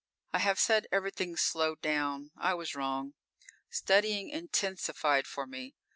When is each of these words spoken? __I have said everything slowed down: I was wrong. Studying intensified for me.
__I 0.35 0.41
have 0.41 0.57
said 0.57 0.87
everything 0.91 1.35
slowed 1.37 1.79
down: 1.79 2.31
I 2.35 2.55
was 2.55 2.73
wrong. 2.73 3.13
Studying 3.69 4.29
intensified 4.29 5.27
for 5.27 5.45
me. 5.45 5.75